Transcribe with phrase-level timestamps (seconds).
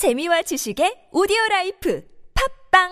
[0.00, 2.02] 재미와 지식의 오디오 라이프
[2.72, 2.88] 팟빵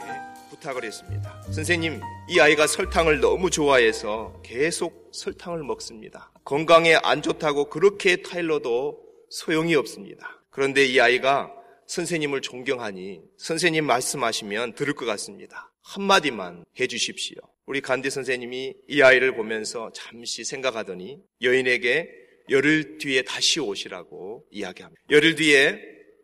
[0.00, 1.42] 예, 부탁을 했습니다.
[1.50, 2.00] 선생님,
[2.30, 6.32] 이 아이가 설탕을 너무 좋아해서 계속 설탕을 먹습니다.
[6.42, 8.98] 건강에 안 좋다고 그렇게 타일러도
[9.28, 10.40] 소용이 없습니다.
[10.48, 11.57] 그런데 이 아이가
[11.88, 15.72] 선생님을 존경하니 선생님 말씀하시면 들을 것 같습니다.
[15.82, 17.36] 한마디만 해 주십시오.
[17.66, 22.08] 우리 간디 선생님이 이 아이를 보면서 잠시 생각하더니 여인에게
[22.50, 25.00] 열흘 뒤에 다시 오시라고 이야기합니다.
[25.10, 25.80] 열흘 뒤에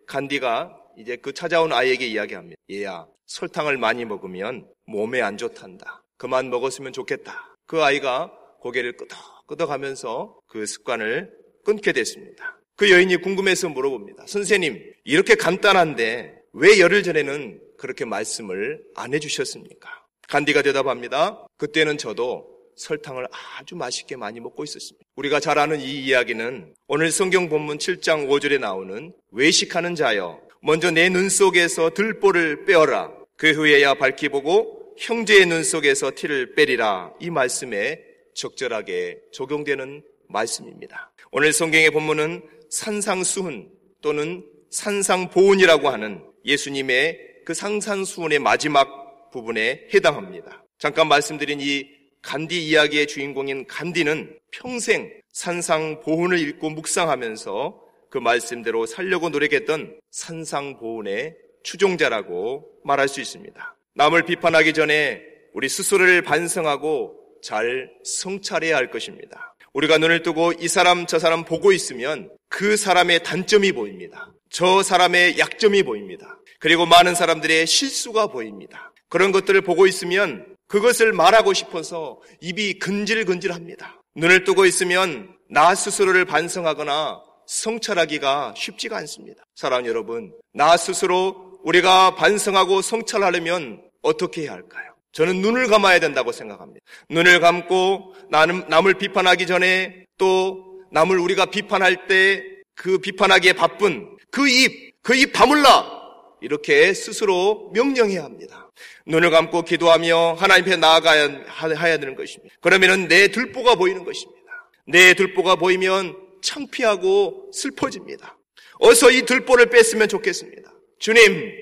[0.07, 2.61] 간디가 이제 그 찾아온 아이에게 이야기합니다.
[2.71, 6.03] 얘야, 설탕을 많이 먹으면 몸에 안 좋단다.
[6.19, 7.57] 그만 먹었으면 좋겠다.
[7.67, 11.33] 그 아이가 고개를 끄덕끄덕 하면서 그 습관을
[11.65, 12.59] 끊게 됐습니다.
[12.77, 14.25] 그 여인이 궁금해서 물어봅니다.
[14.27, 19.89] 선생님, 이렇게 간단한데 왜 열흘 전에는 그렇게 말씀을 안 해주셨습니까?
[20.29, 21.47] 간디가 대답합니다.
[21.57, 23.27] 그때는 저도 설탕을
[23.59, 25.05] 아주 맛있게 많이 먹고 있었습니다.
[25.17, 31.09] 우리가 잘 아는 이 이야기는 오늘 성경 본문 7장 5절에 나오는 외식하는 자여 먼저 내
[31.11, 38.01] 눈 속에서 들보를 빼어라 그 후에야 밝히 보고 형제의 눈 속에서 티를 빼리라 이 말씀에
[38.35, 41.13] 적절하게 적용되는 말씀입니다.
[41.33, 50.65] 오늘 성경의 본문은 산상수훈 또는 산상보훈이라고 하는 예수님의 그 상산수훈의 마지막 부분에 해당합니다.
[50.79, 51.89] 잠깐 말씀드린 이
[52.23, 63.09] 간디 이야기의 주인공인 간디는 평생 산상보훈을 읽고 묵상하면서 그 말씀대로 살려고 노력했던 산상보훈의 추종자라고 말할
[63.09, 63.77] 수 있습니다.
[63.95, 69.54] 남을 비판하기 전에 우리 스스로를 반성하고 잘 성찰해야 할 것입니다.
[69.75, 74.33] 우리가 눈을 뜨고 이 사람 저 사람 보고 있으면 그 사람의 단점이 보입니다.
[74.49, 76.39] 저 사람의 약점이 보입니다.
[76.61, 78.93] 그리고 많은 사람들의 실수가 보입니다.
[79.09, 84.01] 그런 것들을 보고 있으면 그것을 말하고 싶어서 입이 근질근질합니다.
[84.17, 89.43] 눈을 뜨고 있으면 나 스스로를 반성하거나 성찰하기가 쉽지가 않습니다.
[89.55, 94.94] 사랑 여러분, 나 스스로 우리가 반성하고 성찰하려면 어떻게 해야 할까요?
[95.15, 96.85] 저는 눈을 감아야 된다고 생각합니다.
[97.09, 104.49] 눈을 감고 나는 남을 비판하기 전에 또 남을 우리가 비판할 때 그 비판하기에 바쁜 그
[104.49, 105.95] 입, 그 입 다물라!
[106.41, 108.71] 이렇게 스스로 명령해야 합니다.
[109.07, 111.45] 눈을 감고 기도하며 하나님 앞에 나아가야
[111.79, 112.55] 해야 되는 것입니다.
[112.61, 114.43] 그러면은 내 들보가 보이는 것입니다.
[114.87, 118.37] 내 들보가 보이면 창피하고 슬퍼집니다.
[118.81, 120.71] 어서 이 들보를 뺐으면 좋겠습니다.
[120.99, 121.53] 주님,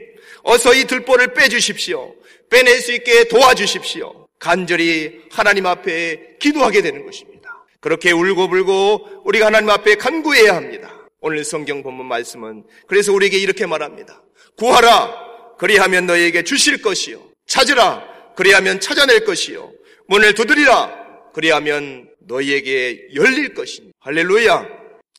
[0.42, 2.14] 어서 이 들보를 빼주십시오.
[2.50, 4.28] 빼낼 수 있게 도와주십시오.
[4.38, 7.64] 간절히 하나님 앞에 기도하게 되는 것입니다.
[7.80, 10.92] 그렇게 울고불고 우리가 하나님 앞에 간구해야 합니다.
[11.20, 14.22] 오늘 성경 본문 말씀은 그래서 우리에게 이렇게 말합니다.
[14.56, 18.04] 구하라 그리하면 너에게 주실 것이요 찾으라
[18.36, 19.72] 그리하면 찾아낼 것이요
[20.08, 20.90] 문을 두드리라
[21.32, 23.96] 그리하면 너희에게 열릴 것입니다.
[24.00, 24.66] 할렐루야.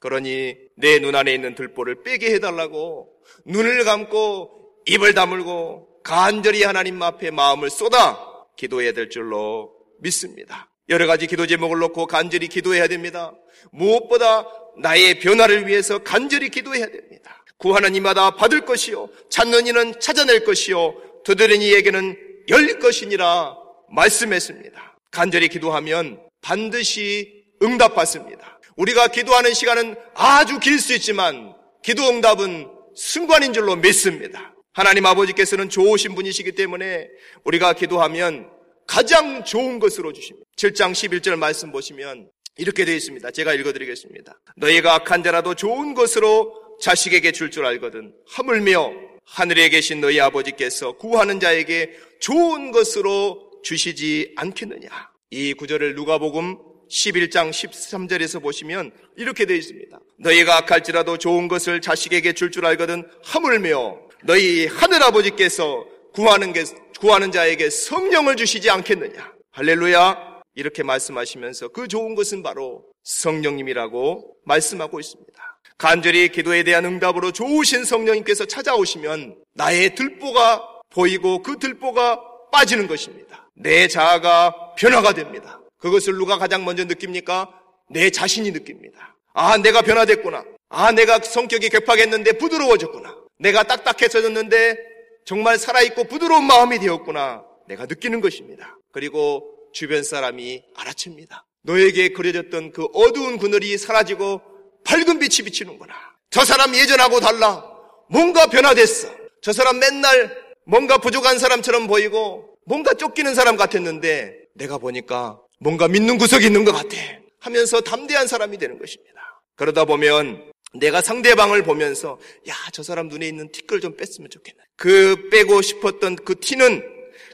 [0.02, 3.10] 그러니 내 눈 안에 있는 들보를 빼게 해달라고
[3.46, 4.52] 눈을 감고
[4.86, 8.18] 입을 다물고 간절히 하나님 앞에 마음을 쏟아
[8.58, 10.70] 기도해야 될 줄로 믿습니다.
[10.90, 13.34] 여러 가지 기도 제목을 놓고 간절히 기도해야 됩니다.
[13.72, 14.46] 무엇보다
[14.78, 17.44] 나의 변화를 위해서 간절히 기도해야 됩니다.
[17.58, 19.10] 구하는 이마다 받을 것이요.
[19.30, 21.22] 찾는 이는 찾아낼 것이요.
[21.24, 22.18] 두드리는 이에게는
[22.50, 23.56] 열릴 것이니라
[23.90, 24.98] 말씀했습니다.
[25.12, 28.60] 간절히 기도하면 반드시 응답받습니다.
[28.76, 34.54] 우리가 기도하는 시간은 아주 길 수 있지만 기도 응답은 순간인 줄로 믿습니다.
[34.74, 37.08] 하나님 아버지께서는 좋으신 분이시기 때문에
[37.44, 38.50] 우리가 기도하면
[38.88, 40.50] 가장 좋은 것으로 주십니다.
[40.58, 43.30] 7장 11절 말씀 보시면 이렇게 되어 있습니다.
[43.32, 44.40] 제가 읽어드리겠습니다.
[44.58, 48.92] 너희가 악한 자라도 좋은 것으로 자식에게 줄줄 알거든 하물며
[49.26, 54.90] 하늘에 계신 너희 아버지께서 구하는 자에게 좋은 것으로 주시지 않겠느냐.
[55.30, 56.58] 이 구절을 누가복음
[56.90, 60.00] 11장 13절에서 보시면 이렇게 되어 있습니다.
[60.18, 66.64] 너희가 악할지라도 좋은 것을 자식에게 줄줄 알거든 하물며 너희 하늘 아버지께서 구하는 게
[67.00, 69.34] 구하는 자에게 성령을 주시지 않겠느냐.
[69.52, 70.42] 할렐루야.
[70.56, 75.60] 이렇게 말씀하시면서 그 좋은 것은 바로 성령님이라고 말씀하고 있습니다.
[75.78, 82.22] 간절히 기도에 대한 응답으로 좋으신 성령님께서 찾아오시면 나의 들보가 보이고 그 들보가
[82.52, 83.50] 빠지는 것입니다.
[83.56, 85.60] 내 자아가 변화가 됩니다.
[85.80, 87.50] 그것을 누가 가장 먼저 느낍니까?
[87.90, 89.18] 내 자신이 느낍니다.
[89.34, 90.46] 아, 내가 변화됐구나.
[90.70, 93.23] 아, 내가 성격이 괴팍했는데 부드러워졌구나.
[93.40, 94.78] 내가 딱딱해졌는데
[95.26, 97.44] 정말 살아있고 부드러운 마음이 되었구나.
[97.68, 98.78] 내가 느끼는 것입니다.
[98.92, 101.46] 그리고 주변 사람이 알아챕니다.
[101.64, 104.42] 너에게 그려졌던 그 어두운 그늘이 사라지고
[104.84, 105.94] 밝은 빛이 비치는구나.
[106.30, 107.66] 저 사람 예전하고 달라.
[108.10, 109.10] 뭔가 변화됐어.
[109.42, 116.18] 저 사람 맨날 뭔가 부족한 사람처럼 보이고 뭔가 쫓기는 사람 같았는데 내가 보니까 뭔가 믿는
[116.18, 116.96] 구석이 있는 것 같아
[117.40, 119.14] 하면서 담대한 사람이 되는 것입니다.
[119.56, 124.58] 그러다 보면 내가 상대방을 보면서 야 저 사람 눈에 있는 티끌 좀 뺐으면 좋겠네.
[124.76, 126.84] 그 빼고 싶었던 그 티는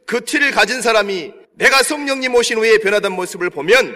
[0.06, 3.95] 그 티를 가진 사람이 내가 성령님 오신 후에 변하던 모습을 보면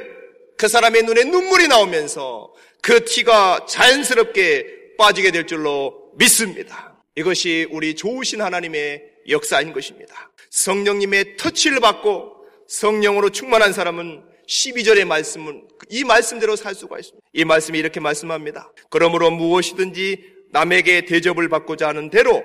[0.57, 6.96] 그 사람의 눈에 눈물이 나오면서 그 티가 자연스럽게 빠지게 될 줄로 믿습니다.
[7.16, 10.31] 이것이 우리 좋으신 하나님의 역사인 것입니다.
[10.50, 12.36] 성령님의 터치를 받고
[12.68, 17.28] 성령으로 충만한 사람은 12절의 말씀은 이 말씀대로 살 수가 있습니다.
[17.34, 18.72] 이 말씀이 이렇게 말씀합니다.
[18.90, 22.44] 그러므로 무엇이든지 남에게 대접을 받고자 하는 대로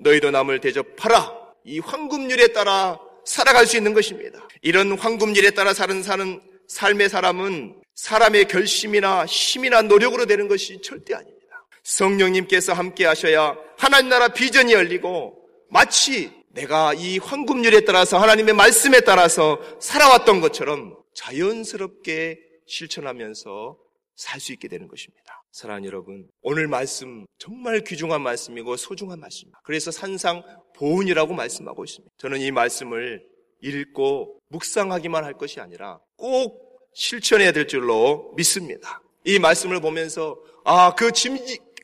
[0.00, 1.32] 너희도 남을 대접하라.
[1.64, 4.46] 이 황금률에 따라 살아갈 수 있는 것입니다.
[4.62, 11.38] 이런 황금률에 따라 사는 사는 삶의 사람은 사람의 결심이나 힘이나 노력으로 되는 것이 절대 아닙니다.
[11.82, 15.38] 성령님께서 함께 하셔야 하나님 나라 비전이 열리고
[15.70, 23.76] 마치 내가 이 황금률에 따라서 하나님의 말씀에 따라서 살아왔던 것처럼 자연스럽게 실천하면서
[24.14, 25.42] 살 수 있게 되는 것입니다.
[25.52, 29.60] 사랑하는 여러분, 오늘 말씀 정말 귀중한 말씀이고 소중한 말씀입니다.
[29.62, 30.42] 그래서 산상
[30.76, 32.12] 보은이라고 말씀하고 있습니다.
[32.18, 33.24] 저는 이 말씀을
[33.62, 39.00] 읽고 묵상하기만 할 것이 아니라 꼭 실천해야 될 줄로 믿습니다.
[39.24, 41.12] 이 말씀을 보면서 아, 그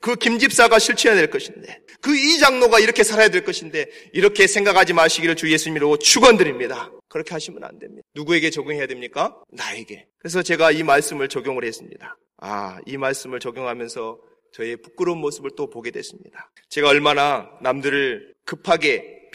[0.05, 4.93] 그 김 집사가 실천해야 될 것인데, 그 이 장로가 이렇게 살아야 될 것인데, 이렇게 생각하지
[4.93, 6.93] 마시기를 주 예수님으로 축원드립니다.
[7.09, 8.07] 그렇게 하시면 안 됩니다.
[8.15, 9.35] 누구에게 적용해야 됩니까?
[9.51, 10.07] 나에게.
[10.19, 12.19] 그래서 제가 이 말씀을 적용을 했습니다.
[12.37, 14.19] 아, 이 말씀을 적용하면서
[14.53, 16.53] 저의 부끄러운 모습을 또 보게 됐습니다.
[16.69, 19.31] 제가 얼마나 남들을 급하게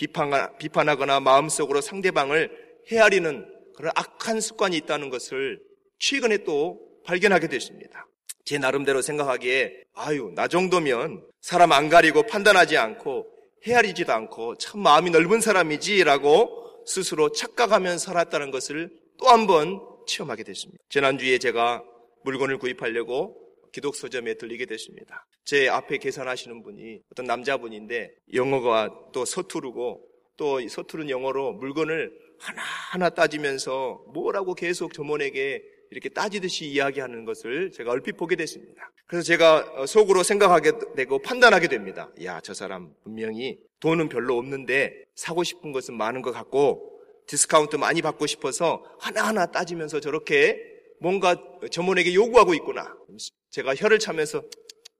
[0.59, 2.51] 비판하거나 마음속으로 상대방을
[2.91, 3.45] 헤아리는
[3.75, 5.59] 그런 악한 습관이 있다는 것을
[5.97, 8.05] 최근에 또 발견하게 됐습니다.
[8.49, 13.27] 제 나름대로 생각하기에 아유 나 정도면 사람 안 가리고 판단하지 않고
[13.67, 20.81] 헤아리지도 않고 참 마음이 넓은 사람이지라고 스스로 착각하며 살았다는 것을 또 한 번 체험하게 됐습니다.
[20.89, 21.83] 지난주에 제가
[22.23, 23.37] 물건을 구입하려고
[23.71, 25.27] 기독 서점에 들리게 됐습니다.
[25.45, 30.01] 제 앞에 계산하시는 분이 어떤 남자분인데 영어가 또 서투르고
[30.37, 38.13] 또 서투른 영어로 물건을 하나하나 따지면서 뭐라고 계속 점원에게 이렇게 따지듯이 이야기하는 것을 제가 얼핏
[38.13, 38.91] 보게 됐습니다.
[39.07, 42.11] 그래서 제가 어, 속으로 생각하게 되고 판단하게 됩니다.
[42.23, 48.01] 야, 저 사람 분명히 돈은 별로 없는데 사고 싶은 것은 많은 것 같고 디스카운트 많이
[48.01, 50.59] 받고 싶어서 하나하나 따지면서 저렇게
[50.99, 51.35] 뭔가
[51.71, 52.95] 점원에게 요구하고 있구나.
[53.51, 54.43] 제가 혀를 차면서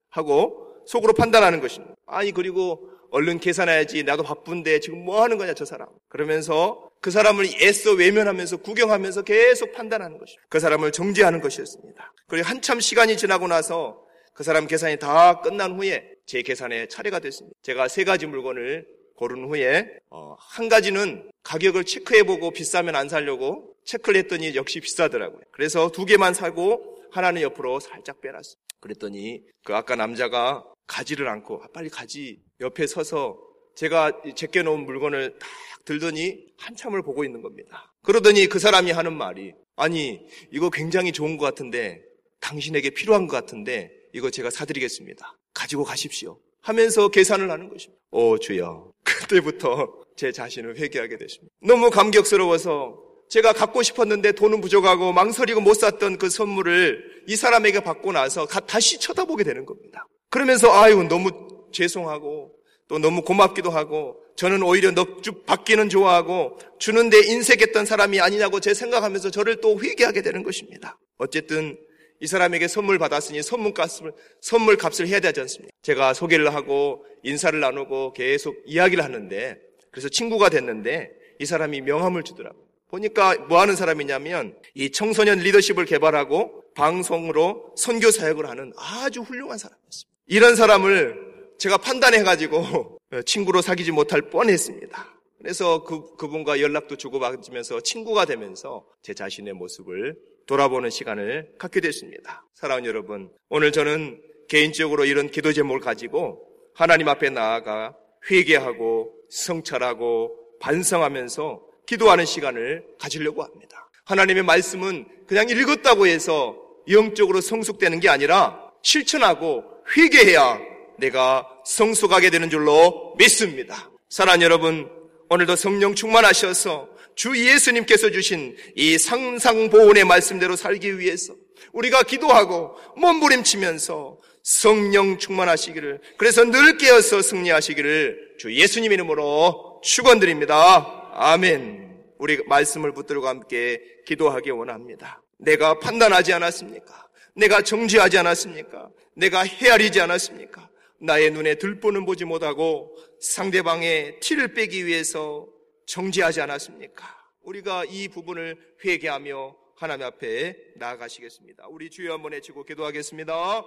[0.10, 1.94] 하고 속으로 판단하는 것입니다.
[2.06, 4.04] 아니, 그리고 얼른 계산해야지.
[4.04, 5.88] 나도 바쁜데 지금 뭐 하는 거냐, 저 사람.
[6.08, 10.40] 그러면서 그 사람을 애써 외면하면서 구경하면서 계속 판단하는 것이죠.
[10.50, 12.14] 그 사람을 정죄하는 것이었습니다.
[12.28, 17.58] 그리고 한참 시간이 지나고 나서 그 사람 계산이 다 끝난 후에 제 계산에 차례가 됐습니다.
[17.62, 18.86] 제가 세 가지 물건을
[19.16, 25.42] 고른 후에 어, 한 가지는 가격을 체크해보고 비싸면 안 사려고 체크를 했더니 역시 비싸더라고요.
[25.52, 28.56] 그래서 두 개만 사고 하나는 옆으로 살짝 빼놨어요.
[28.80, 33.38] 그랬더니 그 아까 남자가 가지를 않고 아, 빨리 가지 옆에 서서
[33.76, 35.50] 제가 제껴놓은 물건을 딱
[35.86, 37.94] 들더니 한참을 보고 있는 겁니다.
[38.04, 40.20] 그러더니 그 사람이 하는 말이 아니
[40.52, 42.02] 이거 굉장히 좋은 것 같은데
[42.42, 45.38] 당신에게 필요한 것 같은데 이거 제가 사드리겠습니다.
[45.54, 46.40] 가지고 가십시오.
[46.62, 48.00] 하면서 계산을 하는 것입니다.
[48.12, 51.54] 오 주여 그때부터 제 자신을 회개하게 됐습니다.
[51.62, 58.12] 너무 감격스러워서 제가 갖고 싶었는데 돈은 부족하고 망설이고 못 샀던 그 선물을 이 사람에게 받고
[58.12, 60.08] 나서 다시 쳐다보게 되는 겁니다.
[60.30, 61.30] 그러면서 아유 너무
[61.72, 62.52] 죄송하고
[62.90, 69.30] 또 너무 고맙기도 하고 저는 오히려 넉죽 받기는 좋아하고 주는데 인색했던 사람이 아니냐고 제 생각하면서
[69.30, 70.98] 저를 또 회개하게 되는 것입니다.
[71.18, 71.78] 어쨌든
[72.20, 75.72] 이 사람에게 선물 받았으니 선물 값을, 선물 값을 해야 되지 않습니까?
[75.84, 79.60] 제가 소개를 하고 인사를 나누고 계속 이야기를 하는데
[79.92, 82.64] 그래서 친구가 됐는데 이 사람이 명함을 주더라고요.
[82.90, 90.10] 보니까 뭐 하는 사람이냐면 이 청소년 리더십을 개발하고 방송으로 선교 사역을 하는 아주 훌륭한 사람이었습니다.
[90.26, 91.29] 이런 사람을
[91.60, 95.20] 제가 판단해가지고 친구로 사귀지 못할 뻔했습니다.
[95.38, 102.46] 그래서 그, 그분과 연락도 주고받으면서 친구가 되면서 제 자신의 모습을 돌아보는 시간을 갖게 됐습니다.
[102.56, 107.96] 사랑하는 여러분, 오늘 저는 개인적으로 이런 기도 제목을 가지고 하나님 앞에 나아가
[108.30, 113.90] 회개하고 성찰하고 반성하면서 기도하는 시간을 가지려고 합니다.
[114.06, 116.58] 하나님의 말씀은 그냥 읽었다고 해서
[116.90, 119.64] 영적으로 성숙되는 게 아니라 실천하고
[119.96, 120.60] 회개해야
[121.00, 123.90] 내가 성숙하게 되는 줄로 믿습니다.
[124.10, 124.90] 사랑하는 여러분,
[125.30, 131.36] 오늘도 성령 충만하셔서 주 예수님께서 주신 이 상상보온의 말씀대로 살기 위해서
[131.74, 141.12] 우리가 기도하고 몸부림치면서 성령 충만하시기를 그래서 늘 깨어서 승리하시기를 주 예수님 이름으로 축원드립니다.
[141.14, 141.90] 아멘.
[142.18, 145.22] 우리 말씀을 붙들고 함께 기도하기 원합니다.
[145.38, 147.08] 내가 판단하지 않았습니까?
[147.36, 148.90] 내가 정지하지 않았습니까?
[149.16, 150.69] 내가 헤아리지 않았습니까?
[151.02, 155.48] 나의 눈에 들보는 보지 못하고 상대방의 티를 빼기 위해서
[155.86, 157.18] 정지하지 않았습니까?
[157.44, 161.68] 우리가 이 부분을 회개하며 하나님 앞에 나아가시겠습니다.
[161.70, 163.66] 우리 주여 한번 외치고 기도하겠습니다.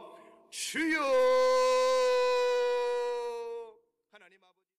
[0.51, 1.01] 주여!